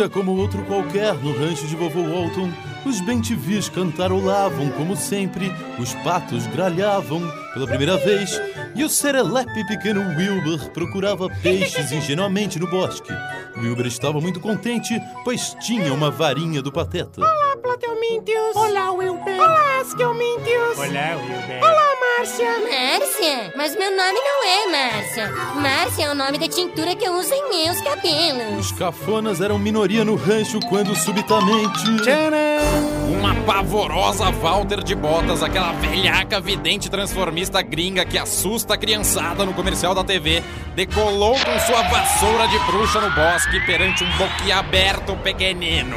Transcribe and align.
Dia 0.00 0.08
como 0.08 0.34
outro 0.34 0.64
qualquer 0.64 1.12
no 1.16 1.30
rancho 1.36 1.66
de 1.66 1.76
vovô 1.76 2.00
Walton, 2.00 2.50
os 2.86 3.02
bentivis 3.02 3.68
cantarolavam 3.68 4.70
como 4.70 4.96
sempre, 4.96 5.52
os 5.78 5.92
patos 5.96 6.46
gralhavam 6.46 7.20
pela 7.52 7.66
primeira 7.66 7.98
vez 7.98 8.40
e 8.74 8.82
o 8.82 8.88
serelepe 8.88 9.66
pequeno 9.66 10.00
Wilbur 10.16 10.70
procurava 10.70 11.28
peixes 11.42 11.92
ingenuamente 11.92 12.58
no 12.58 12.66
bosque. 12.66 13.12
Wilbur 13.58 13.86
estava 13.86 14.18
muito 14.22 14.40
contente, 14.40 14.98
pois 15.22 15.54
tinha 15.60 15.92
uma 15.92 16.10
varinha 16.10 16.62
do 16.62 16.72
pateta. 16.72 17.20
Olá, 17.20 17.56
Plateumintius. 17.58 18.56
Olá, 18.56 18.92
Wilber. 18.92 19.38
Olá, 19.38 19.80
Askelmintius. 19.82 20.78
Olá, 20.78 21.16
Wilber. 21.16 21.62
Olá, 21.62 21.89
Márcia. 22.20 22.50
Márcia? 22.60 23.52
Mas 23.56 23.74
meu 23.74 23.90
nome 23.96 24.18
não 24.20 24.44
é 24.44 24.92
Márcia. 24.92 25.30
Márcia 25.54 26.04
é 26.04 26.10
o 26.10 26.14
nome 26.14 26.36
da 26.36 26.46
tintura 26.46 26.94
que 26.94 27.02
eu 27.02 27.14
uso 27.14 27.32
em 27.32 27.48
meus 27.48 27.80
cabelos. 27.80 28.60
Os 28.60 28.72
cafonas 28.72 29.40
eram 29.40 29.58
minoria 29.58 30.04
no 30.04 30.16
rancho 30.16 30.60
quando 30.68 30.94
subitamente. 30.94 31.96
Tcharam! 32.02 33.08
Uma 33.08 33.34
pavorosa 33.46 34.30
Walter 34.32 34.84
de 34.84 34.94
Botas, 34.94 35.42
aquela 35.42 35.72
velhaca 35.72 36.38
vidente 36.42 36.90
transformista 36.90 37.62
gringa 37.62 38.04
que 38.04 38.18
assusta 38.18 38.74
a 38.74 38.76
criançada 38.76 39.46
no 39.46 39.54
comercial 39.54 39.94
da 39.94 40.04
TV, 40.04 40.42
decolou 40.74 41.32
com 41.32 41.58
sua 41.60 41.82
vassoura 41.84 42.46
de 42.48 42.58
bruxa 42.70 43.00
no 43.00 43.10
bosque 43.12 43.64
perante 43.64 44.04
um 44.04 44.16
boquiaberto 44.18 45.16
pequenino. 45.16 45.96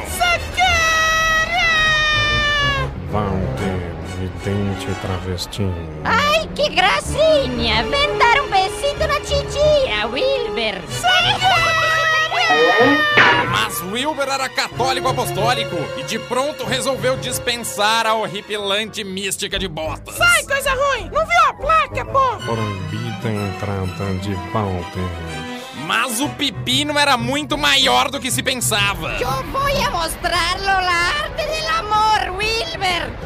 Walter, 3.12 3.83
vidente 4.44 4.86
travestinho. 5.00 6.02
Ai, 6.04 6.46
que 6.54 6.68
gracinha! 6.68 7.82
Vem 7.84 8.18
dar 8.18 8.42
um 8.42 8.50
besito 8.50 9.06
na 9.08 9.20
titia, 9.20 10.06
Wilber. 10.06 10.82
Mas 13.50 13.80
Wilber 13.80 14.28
era 14.28 14.48
católico 14.48 15.08
apostólico 15.08 15.76
e 15.96 16.02
de 16.02 16.18
pronto 16.18 16.64
resolveu 16.64 17.16
dispensar 17.16 18.06
a 18.06 18.14
horripilante 18.14 19.02
mística 19.02 19.58
de 19.58 19.66
botas. 19.66 20.14
Sai, 20.16 20.44
coisa 20.44 20.70
ruim. 20.70 21.10
Não 21.10 21.24
viu 21.26 21.40
a 21.48 21.54
placa, 21.54 22.04
pô? 22.04 22.36
Proibida 22.44 23.28
a 23.28 23.46
entrada 23.46 24.14
de 24.20 24.34
Walter. 24.52 25.54
Mas 25.86 26.20
o 26.20 26.28
pepino 26.30 26.98
era 26.98 27.16
muito 27.16 27.56
maior 27.56 28.10
do 28.10 28.20
que 28.20 28.30
se 28.30 28.42
pensava. 28.42 29.16
Eu 29.20 29.42
vou 29.44 29.90
mostrar-lo 29.92 30.64
la 30.64 31.08
arte 31.22 31.46
del 31.46 31.68
amor, 31.68 32.36
Wilber. 32.38 33.23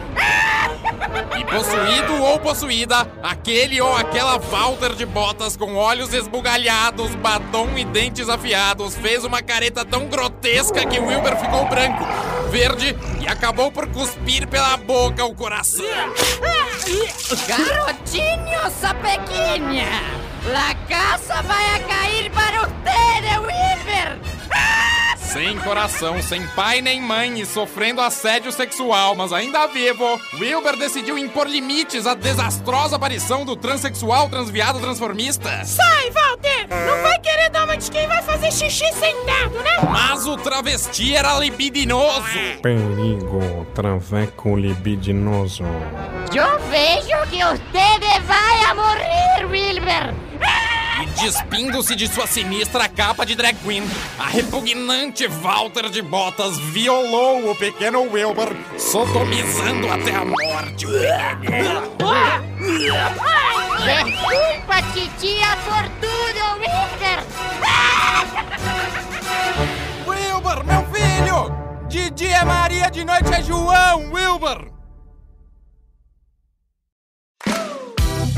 E 1.39 1.45
possuído 1.45 2.23
ou 2.23 2.39
possuída, 2.39 3.11
aquele 3.23 3.81
ou 3.81 3.95
aquela 3.95 4.39
Walter 4.39 4.95
de 4.95 5.05
botas 5.05 5.57
com 5.57 5.75
olhos 5.75 6.13
esbugalhados, 6.15 7.15
batom 7.17 7.77
e 7.77 7.85
dentes 7.85 8.29
afiados 8.29 8.95
fez 8.95 9.25
uma 9.25 9.43
careta 9.43 9.85
tão 9.85 10.07
grotesca 10.07 10.87
que 10.87 10.99
Wilber 10.99 11.37
ficou 11.37 11.67
branco, 11.67 12.07
verde 12.51 12.97
e 13.21 13.27
acabou 13.27 13.71
por 13.71 13.87
cuspir 13.89 14.47
pela 14.49 14.77
boca 14.77 15.25
o 15.25 15.35
coração. 15.35 15.85
Garotinho 17.47 18.71
sapequinha, 18.81 19.89
la 20.47 20.75
casa 20.89 21.43
vai 21.43 21.75
a 21.75 21.81
Sem 25.39 25.57
coração, 25.61 26.21
sem 26.21 26.45
pai 26.49 26.83
nem 26.83 27.01
mãe 27.01 27.39
e 27.39 27.47
sofrendo 27.47 28.01
assédio 28.01 28.51
sexual, 28.51 29.15
mas 29.15 29.33
ainda 29.33 29.69
vivo, 29.69 30.21
Wilber 30.35 30.77
decidiu 30.77 31.17
impor 31.17 31.47
limites 31.47 32.09
à 32.09 32.15
desastrosa 32.15 32.97
aparição 32.97 33.45
do 33.45 33.55
transexual 33.55 34.29
transviado 34.29 34.81
transformista. 34.81 35.65
Sai, 35.65 36.11
Walter. 36.11 36.67
Não 36.69 37.03
vai 37.05 37.21
querer 37.21 37.51
dar 37.51 37.67
uma 37.67 37.77
de 37.77 37.89
quem 37.89 38.09
vai 38.09 38.21
fazer 38.21 38.51
xixi 38.51 38.93
sentado, 38.95 39.63
né? 39.63 39.77
Mas 39.89 40.27
o 40.27 40.37
travesti 40.37 41.15
era 41.15 41.39
libidinoso. 41.39 42.25
Perigo, 42.61 43.65
traveco 43.77 44.57
libidinoso. 44.57 45.63
Eu 46.35 46.59
vejo 46.69 47.31
que 47.31 47.45
usted 47.45 48.23
vai 48.27 48.65
a 48.65 48.75
morrer, 48.75 49.47
Wilber. 49.49 50.15
E 51.01 51.07
despindo-se 51.21 51.95
de 51.95 52.09
sua 52.09 52.27
sinistra 52.27 52.89
capa 52.89 53.25
de 53.25 53.37
drag 53.37 53.57
queen, 53.65 53.85
a 54.19 54.27
repugnante 54.29 55.29
Walter 55.29 55.89
de 55.89 56.03
Botas 56.03 56.59
violou 56.59 57.51
o 57.51 57.55
pequeno 57.55 58.03
Wilbur, 58.03 58.49
sodomizando 58.77 59.89
até 59.93 60.15
a 60.15 60.25
morte. 60.25 60.87
Desculpa, 63.79 64.83
titia, 64.93 65.57
por 65.65 65.85
tudo, 66.01 66.41
Wilber. 66.59 67.19
Wilbur, 70.07 70.65
meu 70.65 70.85
filho! 70.93 71.89
De 71.89 72.11
dia 72.11 72.39
é 72.39 72.45
Maria, 72.45 72.91
de 72.91 73.05
noite 73.05 73.33
é 73.33 73.43
João, 73.43 74.13
Wilbur! 74.13 74.78